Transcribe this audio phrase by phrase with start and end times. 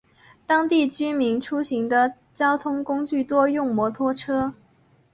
[0.47, 4.55] 当地居民出行的交通工具多用摩托车。